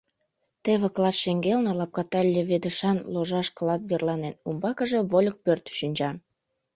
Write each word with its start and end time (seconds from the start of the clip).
Тиде 0.63 0.87
клат 0.95 1.15
шеҥгелне 1.21 1.71
лапката 1.79 2.19
леведышан 2.33 2.97
ложаш 3.13 3.47
клат 3.57 3.81
верланен, 3.89 4.35
умбакыже 4.47 4.99
вольык 5.11 5.37
пӧрт 5.45 5.65
шинча. 5.77 6.09